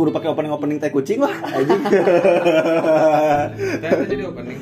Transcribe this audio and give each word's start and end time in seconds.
kudu 0.00 0.16
pakai 0.16 0.32
opening 0.32 0.52
opening 0.56 0.78
teh 0.80 0.88
kucing 0.88 1.20
lah 1.20 1.28
anjing 1.56 1.80
jadi 4.08 4.24
opening. 4.24 4.58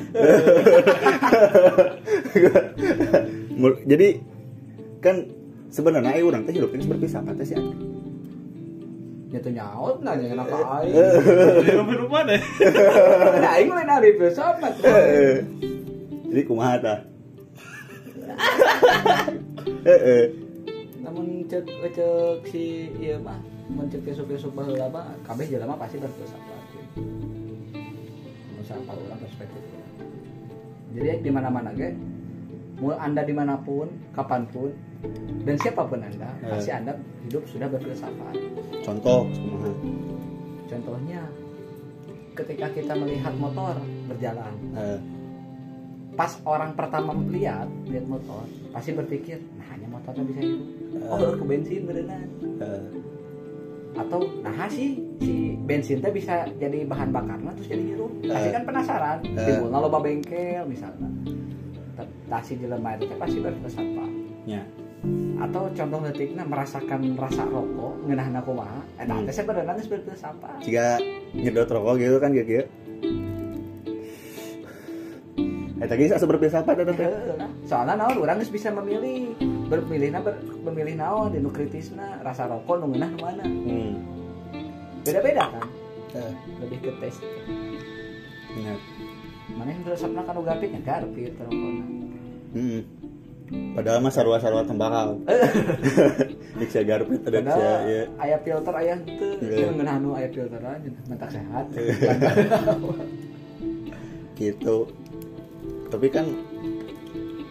Jadi 3.87 4.07
kan 4.99 5.15
sebenarnya 5.71 6.19
ayo 6.19 6.27
orang 6.27 6.43
teh 6.43 6.51
hidup 6.51 6.75
ini 6.75 6.83
berpisah 6.83 7.23
apa 7.23 7.31
teh 7.39 7.47
sih 7.47 7.55
Andi? 7.55 7.75
Ya 9.29 9.39
tuh 9.39 9.53
nyaut 9.55 10.03
nanya 10.03 10.27
kenapa 10.27 10.55
aing. 10.83 10.93
Jadi 11.63 11.95
rupa 11.95 12.19
deh. 12.27 12.41
Ada 13.39 13.49
aing 13.61 13.71
lain 13.71 13.89
hari 13.89 14.09
filsafat. 14.19 14.73
jadi 16.29 16.41
kumaha 16.45 16.75
tah 16.83 16.99
Heeh. 19.87 20.23
Namun 20.99 21.47
cek 21.47 21.63
cek 21.95 22.43
si 22.51 22.91
ieu 22.99 23.17
mah 23.23 23.39
mun 23.69 23.85
cek 23.87 24.01
besok-besok 24.01 24.51
baheula 24.57 24.89
mah 24.89 25.13
kabeh 25.23 25.45
jelema 25.45 25.77
pasti 25.77 26.01
berfilsafat. 26.01 26.63
Musafat 28.57 28.95
orang 28.97 29.19
perspektif. 29.21 29.63
Jadi 30.89 31.21
di 31.21 31.29
mana-mana 31.29 31.69
ge 31.77 31.93
mau 32.79 32.95
anda 32.95 33.21
di 33.21 33.35
mana 33.35 33.59
pun, 33.59 33.91
kapan 34.15 34.47
pun, 34.49 34.71
dan 35.43 35.55
siapa 35.59 35.83
pun 35.83 35.99
anda, 35.99 36.31
Eh. 36.41 36.47
pasti 36.47 36.71
anda 36.71 36.95
hidup 37.27 37.43
sudah 37.45 37.67
berfilsafat. 37.67 38.35
contoh 38.81 39.27
Contohnya, 40.69 41.25
ketika 42.37 42.69
kita 42.71 42.93
melihat 42.95 43.33
motor 43.35 43.75
berjalan, 44.07 44.53
Eh, 44.77 44.99
pas 46.15 46.39
orang 46.45 46.71
pertama 46.77 47.11
melihat 47.11 47.67
lihat 47.89 48.05
motor, 48.07 48.47
pasti 48.71 48.95
berpikir, 48.95 49.43
nah 49.59 49.65
hanya 49.75 49.87
motornya 49.91 50.23
bisa 50.23 50.41
hidup. 50.41 50.63
Oh, 51.09 51.31
ke 51.35 51.43
bensin 51.43 51.83
berenang. 51.83 52.29
Eh, 53.99 54.01
Atau 54.01 54.19
nah 54.39 54.67
sih 54.67 54.95
si 55.19 55.35
bensin 55.59 55.99
teh 55.99 56.09
bisa 56.09 56.47
jadi 56.55 56.87
bahan 56.87 57.11
bakarnya 57.11 57.51
terus 57.53 57.67
jadi 57.67 57.83
hirup. 57.85 58.11
Pasti 58.23 58.47
Eh. 58.47 58.53
kan 58.53 58.63
penasaran. 58.63 59.17
Eh. 59.27 59.43
Timbulna 59.43 59.77
loba 59.77 59.99
bengkel 59.99 60.63
misalnya. 60.63 61.11
Tasi 62.25 62.55
jelema 62.55 62.95
itu 62.95 63.05
teh 63.05 63.17
pasti 63.17 63.37
berfilsafat. 63.37 64.11
nya 64.45 64.63
Atau 65.39 65.71
contoh 65.71 65.99
detiknya 66.01 66.43
merasakan 66.43 67.15
rasa 67.15 67.43
rokok 67.43 68.03
ngeunahna 68.03 68.39
kumaha, 68.39 68.79
eta 68.95 69.13
Hmm. 69.13 69.23
teh 69.23 69.31
sebenarnya 69.33 69.71
geus 69.73 69.87
berfilsafat. 69.87 70.59
jika 70.59 70.99
nyedot 71.31 71.67
rokok 71.67 71.95
gitu 71.97 72.17
kan 72.19 72.31
gitu 72.31 72.63
Eh 75.79 75.87
tadi 75.87 76.11
asa 76.11 76.27
berpisah 76.27 76.59
apa 76.59 76.75
teh? 76.75 76.91
Nah. 77.39 77.47
soalnya 77.63 77.95
naon 77.95 78.19
orang 78.19 78.43
geus 78.43 78.51
bisa 78.51 78.67
memilih 78.69 79.31
bermilihna 79.69 80.19
ber, 80.19 80.35
memilih 80.63 80.95
naon 80.95 81.29
di 81.29 81.37
nu 81.37 81.47
kritisna 81.47 82.19
rasa 82.19 82.45
rokok 82.45 82.75
nu 82.77 82.89
ngeunah 82.89 83.11
mana 83.15 83.43
Hmm. 83.45 83.93
beda-beda 85.01 85.45
kan 85.47 85.67
Eh, 86.09 86.33
lebih 86.57 86.77
ke 86.81 86.91
tes 86.99 87.21
nya. 88.55 88.73
mana 89.47 89.69
yang 89.69 89.85
beresapna 89.85 90.25
kan 90.25 90.33
uga 90.35 90.57
apik 90.57 90.69
nya 90.69 90.81
garpit 90.81 91.37
rokokna 91.37 91.85
Hmm. 92.49 92.81
Padahal 93.49 93.97
mah 93.99 94.09
sarua-sarua 94.09 94.61
tembakau. 94.61 95.25
Dik 96.57 96.69
saya 96.69 96.85
garpit 96.87 97.21
ada 97.23 97.41
saya 97.43 97.73
ya. 97.83 98.01
aya 98.19 98.37
filter 98.39 98.73
aya 98.75 98.93
henteu 98.95 99.37
Iya. 99.39 99.53
yeah. 99.55 99.69
ngeunah 99.69 99.95
nu 99.97 100.09
aya 100.13 100.29
filter 100.29 100.57
aja 100.59 100.89
mentak 101.07 101.29
sehat 101.29 101.65
gitu. 104.35 104.77
Tapi 105.89 106.07
kan 106.07 106.25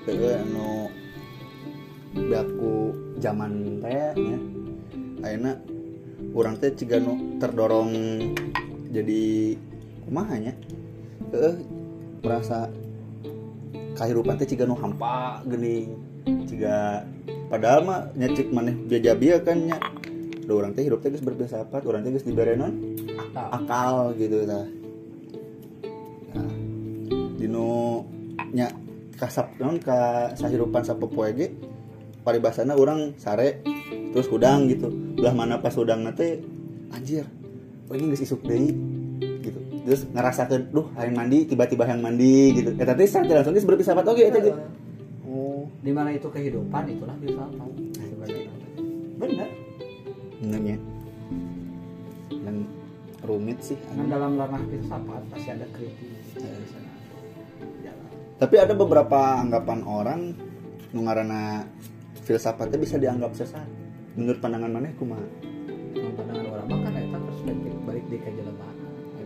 eh, 0.07 0.39
anu 0.41 0.87
baku 2.27 2.97
zaman 3.23 3.79
teh 3.79 4.13
nya. 4.19 4.39
Ayeuna 5.23 5.53
urang 6.35 6.59
teh 6.59 6.75
ciga 6.75 6.99
nu 6.99 7.39
terdorong 7.39 7.91
jadi 8.91 9.55
kumaha 10.07 10.35
nya? 10.43 10.53
Heeh, 11.31 11.55
merasa 12.23 12.67
kehidupan 13.95 14.39
teh 14.39 14.49
ciga 14.51 14.67
nu 14.67 14.75
hampa 14.79 15.43
geuning 15.47 15.95
ciga 16.47 17.03
padahal 17.49 17.81
mah 17.83 18.01
nyecik 18.15 18.53
maneh 18.53 18.75
biaya 18.87 19.41
kan 19.43 19.59
nya 19.65 19.79
Duh, 20.49 20.65
orang 20.65 20.73
teh 20.73 20.81
hidup 20.81 21.05
teh 21.05 21.13
geus 21.13 21.21
berfilsafat 21.21 21.85
orang 21.85 22.01
teh 22.01 22.09
geus 22.09 22.25
dibere 22.25 22.57
non 22.57 22.73
akal 23.21 23.47
akal 23.53 23.95
gitu 24.17 24.49
tah 24.49 24.65
nah, 26.33 26.53
dinu 27.37 28.01
nya 28.57 28.73
kasap 29.21 29.61
non 29.61 29.77
ka 29.77 30.33
sahirupan 30.41 30.81
sapopoe 30.81 31.37
ge 31.37 31.53
paribasana 32.29 32.77
orang 32.77 33.17
sare 33.17 33.65
terus 34.13 34.29
udang 34.29 34.69
gitu. 34.69 34.93
Belah 35.17 35.33
mana 35.33 35.57
pas 35.65 35.73
udang 35.81 36.05
teh 36.13 36.45
anjir 36.93 37.25
oh 37.89 37.97
ini 37.97 38.13
geus 38.13 38.29
isuk 38.29 38.45
deui 38.45 38.77
gitu. 39.41 39.57
Terus 39.89 40.05
ngerasakeun 40.13 40.69
duh 40.69 40.93
hayang 41.01 41.17
mandi 41.17 41.49
tiba-tiba 41.49 41.89
hayang 41.89 42.05
mandi 42.05 42.53
gitu. 42.53 42.77
Eta 42.77 42.93
teh 42.93 43.09
secara 43.09 43.41
langsung 43.41 43.57
geus 43.57 43.65
berfilsafat 43.65 44.05
oge 44.05 44.29
eta 44.29 44.45
ge. 44.45 44.53
Oh. 45.25 45.65
Di 45.81 45.89
mana 45.89 46.13
itu 46.13 46.29
kehidupan 46.29 46.85
itulah 46.93 47.17
filsafat 47.17 47.71
sebenarnya 47.97 48.53
bener. 49.17 49.49
Benernya 50.45 50.77
dan 52.45 52.57
rumit 53.25 53.59
sih. 53.65 53.81
Kan 53.89 54.13
dalam 54.13 54.37
ranah 54.37 54.63
filsafat 54.69 55.23
pasti 55.33 55.49
ada 55.49 55.67
sana 56.69 56.93
jalan 57.83 58.07
Tapi 58.39 58.55
ada 58.61 58.75
beberapa 58.77 59.43
anggapan 59.43 59.81
orang 59.83 60.21
nu 60.89 61.05
ngaranna 61.05 61.69
filsafatnya 62.29 62.77
bisa 62.77 63.01
dianggap 63.01 63.33
sesat. 63.33 63.65
Menurut 64.13 64.37
pandangan 64.45 64.69
maneh 64.69 64.93
kumaha? 65.01 65.25
Yang 65.97 66.13
pandangan 66.21 66.47
orang 66.53 66.67
mah 66.69 66.79
kan 66.85 66.93
eta 67.01 67.19
perspektif 67.25 67.73
balik 67.89 68.05
di 68.13 68.19
kejelebaan. 68.21 68.77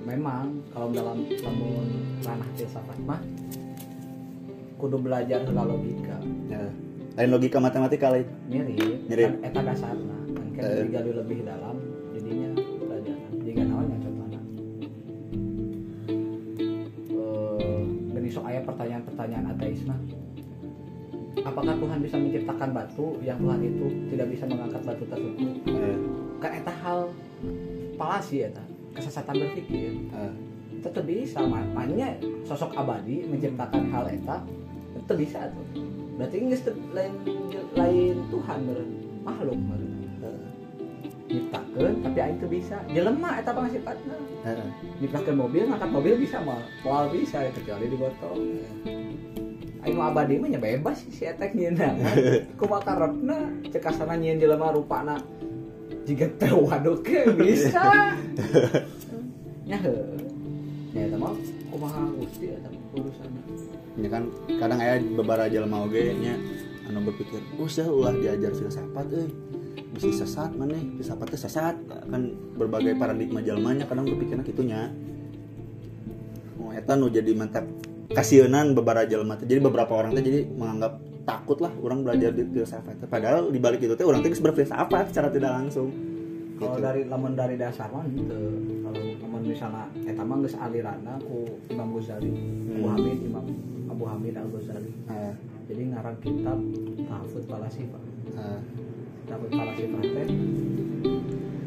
Memang 0.02 0.62
kalau 0.70 0.90
dalam 0.94 1.26
lamun 1.26 1.86
ranah 2.22 2.50
filsafat 2.54 2.98
mah 3.02 3.18
kudu 4.78 4.98
belajar 5.02 5.42
heula 5.42 5.66
logika. 5.66 6.18
Ya. 6.46 6.62
Lain 7.18 7.30
logika 7.30 7.58
matematika 7.58 8.10
lain. 8.14 8.26
Mirip, 8.46 9.06
Mirip. 9.10 9.26
kan 9.26 9.34
eta 9.50 9.60
dasarna. 9.66 10.18
Kan 10.34 10.46
kan 10.54 10.62
Eh. 10.62 10.82
digali 10.86 11.12
lebih 11.14 11.38
dalam 11.42 11.76
jadinya 12.14 12.50
pelajaran. 12.58 13.32
Jika 13.42 13.62
naon 13.66 13.86
yang 13.90 14.02
contohna. 14.02 14.40
Eh, 17.14 17.82
geni 18.14 18.28
sok 18.30 18.46
aya 18.46 18.60
pertanyaan-pertanyaan 18.62 19.44
ateis 19.54 19.82
mah. 19.86 19.98
Apakah 21.42 21.74
Tuhan 21.74 21.98
bisa 21.98 22.16
menciptakan 22.18 22.70
batu 22.70 23.18
yang 23.18 23.38
Tuhan 23.42 23.60
itu 23.66 23.86
tidak 24.14 24.26
bisa 24.30 24.44
mengangkat 24.46 24.82
batu 24.86 25.04
tersebut? 25.10 25.36
Eh, 25.66 25.96
kan 26.38 26.50
eta 26.54 26.72
hal 26.86 27.10
palasi 27.98 28.46
eta. 28.46 28.62
Kesesatan 28.94 29.34
berpikir. 29.42 29.90
Eh, 30.14 30.32
tetap 30.82 31.02
bisa 31.06 31.42
ma- 31.42 31.66
makanya 31.74 32.14
sosok 32.46 32.74
abadi 32.78 33.26
menciptakan 33.26 33.90
hal 33.90 34.06
eta 34.06 34.38
tetap 35.02 35.16
bisa 35.18 35.50
tuh. 35.50 35.66
Berarti 36.14 36.36
ini 36.38 36.54
lain 36.94 37.12
lain 37.74 38.16
Tuhan 38.30 38.58
beren 38.62 38.90
makhluk 39.26 39.58
beren 39.66 39.92
eh, 40.22 40.40
nyiptakeun 41.26 41.94
tapi 42.06 42.18
aing 42.22 42.38
bisa. 42.46 42.76
Jelema 42.86 43.42
eta 43.42 43.50
bang 43.50 43.66
sifatna 43.66 44.16
eh. 44.46 44.70
nyiptakeun 45.02 45.36
mobil 45.42 45.62
ngangkat 45.66 45.90
mobil 45.90 46.14
bisa 46.22 46.38
mah 46.46 46.62
moal 46.86 47.10
bisa 47.10 47.42
ya, 47.42 47.50
kecuali 47.50 47.90
digotong 47.90 48.38
Aing 49.92 50.00
mah 50.00 50.08
abadi 50.08 50.40
mah 50.40 50.56
bebas 50.56 51.04
sih 51.04 51.12
si 51.12 51.28
eta 51.28 51.52
nyeuna 51.52 51.92
kumaha 52.56 52.80
karepna 52.80 53.44
cek 53.68 53.92
asana 53.92 54.16
nyieun 54.16 54.40
jelema 54.40 54.72
rupana 54.72 55.20
jika 56.08 56.32
teh 56.40 56.48
waduh 56.48 56.96
ke 57.04 57.28
bisa 57.36 58.16
nya 59.68 59.76
heuh 59.76 60.16
nya 60.96 61.12
eta 61.12 61.16
mah 61.20 61.36
kumaha 61.68 62.08
Gusti 62.16 62.56
eta 62.56 62.72
urusanna 62.96 63.40
Ya 64.00 64.08
kan 64.08 64.32
kadang 64.48 64.80
aya 64.80 64.96
beberapa 64.96 65.52
jelema 65.52 65.84
oge 65.84 66.16
nya 66.16 66.40
anu 66.88 67.12
berpikir, 67.12 67.44
"Usah 67.60 67.84
ulah 67.84 68.16
diajar 68.16 68.56
filsafat 68.56 69.04
euy." 69.12 69.28
Bisa 69.92 70.24
sesat 70.24 70.56
maneh, 70.56 70.80
filsafat 70.96 71.28
teh 71.28 71.36
sesat. 71.36 71.76
Kan 72.08 72.32
berbagai 72.56 72.96
paradigma 72.96 73.44
jelmanya 73.44 73.84
kadang 73.84 74.08
berpikirna 74.08 74.40
kitu 74.40 74.64
nya. 74.64 74.88
Oh, 76.56 76.72
eta 76.72 76.96
nu 76.96 77.12
jadi 77.12 77.36
mantap 77.36 77.68
kasienan 78.12 78.72
beberapa 78.72 79.02
jelema 79.02 79.34
teh. 79.34 79.46
Jadi 79.46 79.60
beberapa 79.60 79.92
orang 79.94 80.12
teh 80.12 80.20
jadi 80.20 80.40
menganggap 80.48 80.92
takut 81.22 81.58
lah 81.58 81.72
orang 81.76 82.02
belajar 82.02 82.30
di 82.30 82.42
filsafat. 82.44 82.98
Padahal 83.04 83.46
di 83.46 83.56
balik 83.56 83.80
itu 83.80 83.92
teh 83.92 84.02
orang 84.02 84.20
teh 84.20 84.30
berfilsafat 84.30 85.08
secara 85.08 85.28
tidak 85.28 85.52
langsung. 85.52 85.90
kalau 86.54 86.78
Gitu. 86.78 86.84
dari 86.84 87.02
lamun 87.04 87.32
dari 87.32 87.56
dasar 87.56 87.90
mah 87.90 88.06
henteu 88.06 88.38
kalau 88.80 89.02
lamun 89.18 89.42
misalnya 89.42 89.82
eta 89.98 90.22
mah 90.22 90.38
geus 90.38 90.54
aliranna 90.54 91.18
ku 91.20 91.42
Imam 91.66 91.90
Ghazali 91.92 92.30
Abu 92.70 92.78
Hmm. 92.78 92.92
Hamid 92.94 93.18
Imam 93.20 93.44
Abu 93.88 94.04
Hamid 94.06 94.34
Al 94.36 94.46
Ghazali 94.48 94.92
Eh, 95.10 95.34
jadi 95.66 95.82
ngarang 95.90 96.22
kitab 96.22 96.58
Tahfudz 97.02 97.50
Falasifah 97.50 98.02
eh, 98.30 98.60
Tahfudz 99.26 99.50
Falasifah 99.50 100.02
teh 100.04 100.26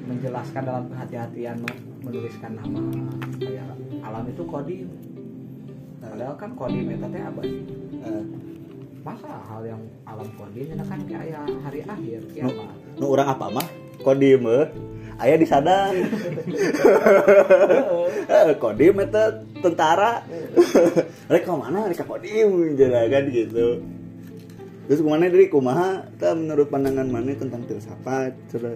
menjelaskan 0.05 0.63
dalam 0.63 0.85
kehati-hatian 0.87 1.57
me- 1.59 1.81
menuliskan 2.01 2.51
nama 2.53 2.79
kayak 3.35 3.67
alam 3.99 4.23
itu 4.25 4.43
kodim 4.45 4.87
padahal 6.15 6.35
kan 6.39 6.51
kodim 6.55 6.87
eta 6.95 7.07
teh 7.11 7.21
abadi 7.27 7.59
eh. 8.07 8.23
masa 9.03 9.35
hal 9.35 9.61
yang 9.67 9.83
alam 10.07 10.29
kodim 10.39 10.63
itu 10.63 10.85
kan 10.87 10.99
kayak 11.11 11.43
hari 11.59 11.83
akhir 11.83 12.19
kiamat 12.31 12.71
nu 12.95 13.05
orang 13.11 13.27
apa 13.35 13.45
mah? 13.51 13.67
Kodim 13.99 14.47
eh. 14.47 14.71
aya 15.19 15.35
di 15.35 15.43
sadang 15.43 15.91
Eh, 18.31 18.55
kodim 18.57 18.95
eta 19.03 19.43
tentara. 19.59 20.23
Rek 21.27 21.43
ka 21.43 21.59
mana? 21.59 21.91
Rek 21.91 21.99
ka 21.99 22.07
kodim 22.07 22.79
jadi 22.79 23.11
kan 23.11 23.27
gitu. 23.29 23.83
Terus 24.87 24.99
ke 25.03 25.05
mana 25.05 25.27
dari 25.27 25.51
kumaha? 25.51 26.07
Ta 26.15 26.31
menurut 26.31 26.71
pandangan 26.71 27.11
mana 27.11 27.35
tentang 27.35 27.67
filsafat 27.67 28.33
coba. 28.49 28.71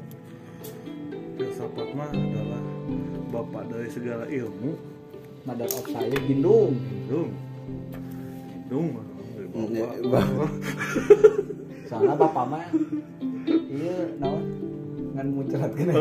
Filsafat 1.39 1.87
mah 1.95 2.11
adalah 2.13 2.61
bapak 3.31 3.63
dari 3.71 3.89
segala 3.89 4.27
ilmu 4.27 4.98
Mother 5.47 5.67
of 5.71 5.85
Science 5.87 6.19
Bindung 6.27 6.73
Dung 7.07 7.31
Dung 8.69 8.87
mah 8.95 9.05
dari 9.09 9.39
Mm, 9.49 10.13
bapak 10.13 10.51
soalnya 11.89 12.13
bapak 12.21 12.45
mah 12.53 12.65
iya 13.49 13.97
naon? 14.21 14.45
Ngan 15.17 15.27
muncrat 15.33 15.71
kena 15.73 15.93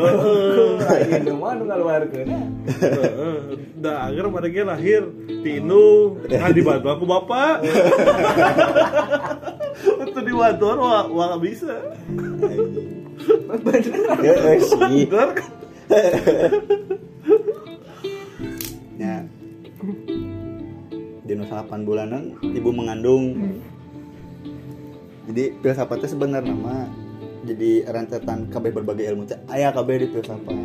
lain 0.85 1.21
nu 1.25 1.33
mah 1.41 1.57
nu 1.57 1.63
ngaluarkeun. 1.65 2.29
Heeh. 2.29 3.37
da 3.83 4.05
agar 4.05 4.29
pada 4.29 4.47
ge 4.53 4.61
lahir. 4.61 5.03
Di 5.25 5.57
Indung 5.57 6.21
nah 6.29 6.53
dibantu 6.53 6.87
aku 6.93 7.05
bapak. 7.09 7.65
Untuk 10.05 10.23
dibantu 10.23 10.65
wah 10.77 11.09
wah 11.09 11.41
bisa. 11.41 11.73
Bener. 13.65 13.81
Ya 14.21 14.33
eh, 14.45 14.61
sih 14.61 15.09
bener. 15.09 15.29
kan 15.33 15.49
8 21.65 21.87
bulanan 21.87 22.39
ibu 22.41 22.69
mengandung. 22.71 23.35
Jadi 25.29 25.53
filsafatnya 25.61 26.09
sebenarnya 26.09 26.49
nama 26.55 26.89
jadi 27.45 27.87
rentetan 27.87 28.49
KB 28.51 28.65
berbagai 28.81 29.05
ilmu 29.13 29.23
teh 29.29 29.39
aya 29.47 29.71
KB 29.71 29.87
di 30.01 30.07
filsafat. 30.11 30.55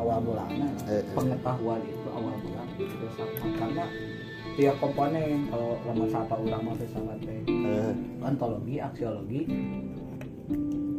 Awal 0.00 0.18
mulanya 0.24 0.68
Eh, 0.90 0.98
eh. 0.98 1.02
pengetahuan 1.14 1.80
itu 1.86 2.08
awal 2.10 2.34
bulan 2.42 2.66
filsafat. 2.76 3.50
Karena 3.56 3.84
tiap 4.58 4.76
komponen 4.82 5.46
kalau 5.48 5.78
lama 5.86 6.04
sapa 6.10 6.34
urang 6.36 6.62
mah 6.66 6.74
filsafat 6.76 7.18
teh 7.22 7.40
Eh, 7.48 7.92
ontologi 8.20 8.76
aksiologi 8.82 9.40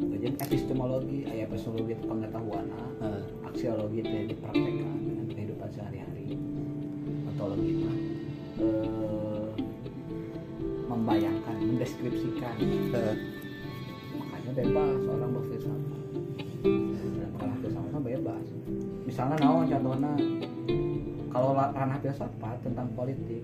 kemudian 0.02 0.38
epistemologi 0.38 1.26
aya 1.26 1.50
epistemologi 1.50 1.98
itu 1.98 2.06
pengetahuan 2.06 2.66
eh, 3.02 3.22
aksiologi 3.46 3.98
itu 4.06 4.16
dipraktekkan 4.34 4.98
dengan 5.02 5.26
kehidupan 5.30 5.70
sehari-hari. 5.74 6.38
Ontologi 7.30 7.72
mah 7.82 7.96
eh, 8.62 9.21
membayangkan 10.92 11.56
mendeskripsikan. 11.64 12.56
Eh, 12.92 13.16
makanya 14.20 14.52
bebas 14.60 14.96
seorang 15.08 15.32
berfilsafat. 15.32 16.00
Ranah 17.40 17.58
filsafat 17.64 17.90
mah 17.96 18.04
bebas. 18.04 18.46
Misalnya 19.08 19.36
naon 19.40 19.66
contohnya 19.72 20.14
kalau 21.32 21.56
la- 21.56 21.72
ranah 21.72 21.98
filsafat 22.04 22.58
tentang 22.60 22.92
politik 22.92 23.42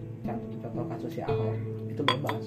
contoh, 0.59 0.85
kasus 0.91 1.11
si 1.15 1.21
Ahok 1.23 1.55
itu 1.87 2.01
bebas. 2.03 2.43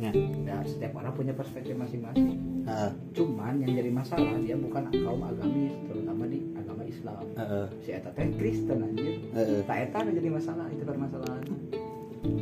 Ya, 0.00 0.08
dan 0.48 0.64
setiap 0.64 0.98
orang 0.98 1.12
punya 1.12 1.36
perspektif 1.36 1.76
masing-masing. 1.76 2.64
Eh, 2.64 2.90
cuman 3.12 3.60
yang 3.60 3.76
jadi 3.76 3.92
masalah 3.92 4.40
dia 4.40 4.56
bukan 4.56 4.88
kaum 4.88 5.20
agamis 5.20 5.76
terutama 5.84 6.24
di 6.26 6.40
agama 6.56 6.82
Islam. 6.88 7.22
Eh, 7.36 7.66
si 7.84 7.92
eta 7.92 8.08
teh 8.16 8.32
Kristen 8.40 8.80
anjir. 8.80 9.20
Eh, 9.36 9.60
tak 9.68 9.92
eta 9.92 10.08
jadi 10.08 10.28
masalah 10.32 10.66
itu 10.72 10.82
permasalahan 10.82 11.44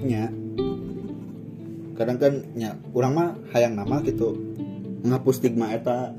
nya 0.01 0.29
kadang 2.01 2.17
kan 2.17 2.33
nya 2.57 2.81
urang 2.97 3.13
mah 3.13 3.37
hayang 3.53 3.77
nama 3.77 4.01
gitu. 4.01 4.33
Ngapus 5.05 5.37
stigma 5.37 5.69
eta. 5.77 6.17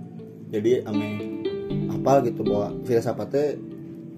Jadi 0.54 0.86
ame 0.86 1.10
apa 1.90 2.22
gitu 2.30 2.46
bahwa 2.46 2.78
filsafat 2.86 3.28
teh 3.34 3.58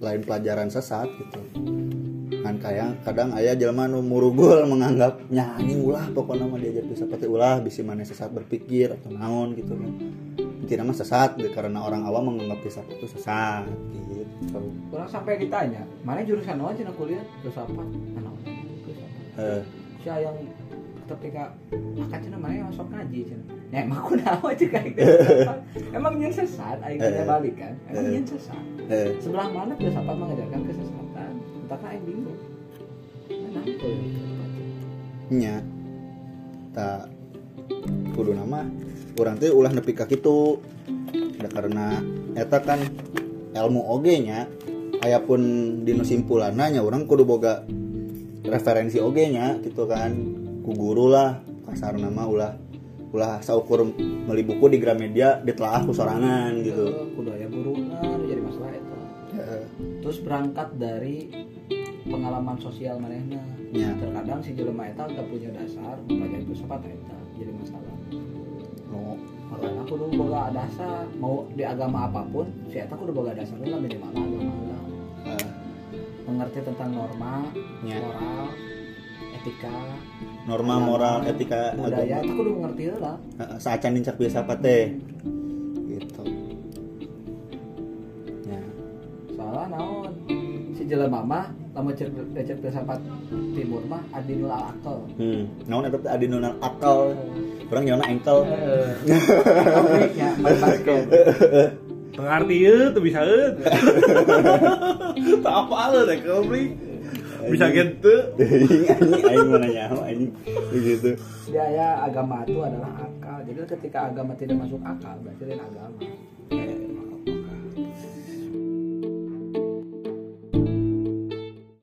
lain 0.03 0.27
pelajaran 0.27 0.67
sesat 0.67 1.07
gitu. 1.07 1.39
Kan 2.43 2.59
kayak 2.59 3.07
kadang 3.07 3.31
ayah 3.39 3.55
jelema 3.55 3.87
nu 3.87 4.03
murugul 4.03 4.67
menganggap 4.67 5.23
nya 5.31 5.55
anjing 5.55 5.87
ulah 5.87 6.03
pokoknya 6.11 6.51
mah 6.51 6.59
diajar 6.59 6.83
filsafat 6.83 7.23
ulah 7.31 7.63
bisi 7.63 7.79
mana 7.79 8.03
sesat 8.03 8.27
berpikir 8.35 8.91
atau 8.99 9.15
naon 9.15 9.55
gitu 9.55 9.71
kan. 9.79 9.91
Intinya 10.67 10.91
mah 10.91 10.97
sesat 10.99 11.39
karena 11.55 11.79
orang 11.79 12.03
awam 12.03 12.35
menganggap 12.35 12.59
filsafat 12.59 12.99
itu 12.99 13.07
sesat 13.07 13.71
gitu. 14.11 14.59
Orang 14.91 15.07
sampai 15.07 15.39
ditanya 15.39 15.87
mana 16.03 16.27
jurusan 16.27 16.59
apa 16.59 16.75
cina 16.75 16.91
kuliah? 16.91 17.23
Filsafat. 17.39 17.87
Filsafat 17.87 19.39
eh, 19.39 19.61
si 20.03 20.11
yang 20.11 20.35
ketika 21.05 21.43
akan 21.99 22.19
cina 22.21 22.37
mana 22.37 22.53
yang 22.55 22.67
masuk 22.71 22.87
ngaji 22.87 23.19
cina? 23.27 23.43
Ya 23.69 23.77
emang 23.83 23.99
aku 23.99 24.13
nawa 24.21 24.49
juga 24.55 24.79
emang 25.97 26.13
yang 26.17 26.33
sesat 26.33 26.77
punya 26.79 27.23
Eh. 27.23 27.27
balik 27.27 27.53
kan? 27.57 27.73
Emang 27.89 28.05
Eh. 28.07 28.13
yang 28.17 28.25
sesat. 28.25 28.63
Eh, 28.87 29.09
sebelah 29.19 29.47
mana 29.49 29.73
filsafat 29.75 30.15
mengajarkan 30.15 30.61
kesesatan? 30.65 31.31
Entahkah 31.65 31.89
aing 31.91 32.03
bingung. 32.05 32.39
Mana 33.29 33.59
aku 33.61 33.87
ya 33.87 34.05
nya. 35.33 35.55
Tak 36.73 37.09
kudu 38.13 38.33
nama 38.33 38.65
orang 39.17 39.35
teh 39.37 39.49
ulah 39.49 39.71
nepi 39.71 39.93
ka 39.93 40.05
kitu. 40.05 40.59
Da 41.39 41.47
karena 41.49 41.99
eta 42.33 42.59
kan 42.59 42.79
ilmu 43.53 43.81
oge 43.87 44.17
nya 44.19 44.49
aya 45.01 45.19
pun 45.19 45.41
dino 45.83 46.01
simpulanna 46.01 46.69
nya 46.69 46.81
urang 46.81 47.05
kudu 47.05 47.23
boga 47.23 47.65
referensi 48.43 48.97
oge 48.97 49.29
nya 49.29 49.57
gitu 49.59 49.85
kan 49.85 50.11
ku 50.63 50.71
guru 50.71 51.11
lah 51.11 51.43
kasar 51.67 51.99
nama 51.99 52.23
ulah. 52.23 52.53
Ulah 53.13 53.43
saukur 53.45 53.85
meli 53.93 54.41
buku 54.41 54.73
di 54.73 54.81
Gramedia 54.81 55.37
ditelaah 55.43 55.85
ku 55.85 55.93
sorangan 55.93 56.55
gitu. 56.65 56.87
Eh, 56.89 57.07
kudu 57.13 57.29
aya 57.29 57.45
buruna 57.51 57.99
nu 58.01 58.25
jadi 58.25 58.41
masalah 58.41 58.71
itu. 58.73 58.95
Terus 60.01 60.17
berangkat 60.23 60.67
dari 60.81 61.29
pengalaman 62.09 62.57
sosial 62.57 62.97
manehna. 62.97 63.43
Nya 63.69 63.93
terkadang 64.01 64.41
si 64.41 64.57
jelema 64.57 64.89
eta 64.89 65.05
gak 65.05 65.29
punya 65.29 65.49
dasar 65.53 66.01
mempelajari 66.09 66.43
filsafat 66.47 66.81
eta 66.89 67.17
jadi 67.37 67.51
masalah. 67.53 67.93
No 68.89 69.19
makanya 69.53 69.85
aku 69.85 69.93
dulu 69.93 70.25
boga 70.25 70.49
dasar 70.49 71.05
mau 71.21 71.45
di 71.53 71.61
agama 71.61 72.09
apa 72.09 72.25
pun 72.25 72.49
si 72.73 72.81
eta 72.81 72.97
kudu 72.97 73.13
boga 73.13 73.37
dasar 73.37 73.61
lah 73.61 73.77
minimal 73.77 74.09
agama 74.09 74.53
lah. 74.73 74.83
Eh, 75.37 75.47
mengerti 76.25 76.65
tentang 76.65 76.97
norma 76.97 77.45
nya 77.85 78.01
moral 78.01 78.49
etika 79.43 79.75
norma 80.47 80.79
moral 80.79 81.27
etika 81.27 81.75
budaya 81.75 82.23
agama. 82.23 82.23
itu 82.23 82.31
kudu 82.39 82.49
mengerti 82.55 82.83
lah. 82.95 83.19
Saacan 83.59 83.99
dincak 83.99 84.15
filsafat 84.15 84.57
teh? 84.63 84.95
Gitu. 85.83 86.23
Ya. 88.47 88.63
Soalnya 89.35 89.63
naon? 89.75 90.11
Si 90.71 90.87
jelema 90.87 91.19
mah 91.27 91.51
lamun 91.75 91.91
cek 91.91 92.07
cek 92.39 92.57
filsafat 92.63 93.03
timur 93.51 93.83
mah 93.83 93.99
adinul 94.15 94.55
akal. 94.55 95.03
Hmm 95.19 95.51
naon 95.67 95.91
eta 95.91 95.99
teh 95.99 96.11
adi 96.15 96.25
nunal 96.31 96.55
akal 96.63 97.11
urang 97.67 97.83
nyona 97.83 98.07
engkel. 98.07 98.47
Basket. 100.39 101.03
pengerti 102.13 102.55
ya 102.61 102.93
tuh 102.93 103.01
bisa 103.01 103.25
ya 103.25 103.49
tak 105.45 105.55
apa 105.65 105.77
lo 105.89 105.99
deh 106.05 106.21
komplit 106.21 106.77
bisa 107.51 107.65
gitu 107.73 108.15
anjing 108.39 109.23
aing 109.27 109.47
mana 109.51 109.67
nyaho 109.67 109.97
anjing 110.05 110.31
begitu 110.71 111.11
Dia 111.49 111.65
ya 111.75 111.89
agama 112.07 112.47
itu 112.47 112.55
adalah 112.63 113.03
akal. 113.03 113.43
Jadi 113.43 113.59
ketika 113.75 113.99
agama 114.07 114.31
tidak 114.39 114.63
masuk 114.63 114.79
akal, 114.79 115.15
berarti 115.21 115.43
lain 115.43 115.59
agama. 115.59 115.99